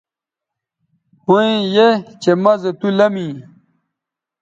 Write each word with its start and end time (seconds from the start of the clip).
ھویں 1.23 1.53
یھ 1.73 1.89
چہء 2.21 2.37
مَزو 2.43 2.71
تُو 2.79 2.87
لمی 2.97 3.27